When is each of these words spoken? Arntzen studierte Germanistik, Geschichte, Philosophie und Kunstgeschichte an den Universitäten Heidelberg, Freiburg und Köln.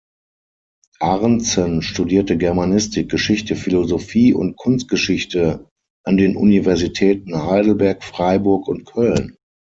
Arntzen 0.99 1.83
studierte 1.83 2.35
Germanistik, 2.35 3.11
Geschichte, 3.11 3.55
Philosophie 3.55 4.33
und 4.33 4.57
Kunstgeschichte 4.57 5.69
an 6.03 6.17
den 6.17 6.35
Universitäten 6.37 7.39
Heidelberg, 7.45 8.03
Freiburg 8.03 8.67
und 8.67 8.83
Köln. 8.85 9.35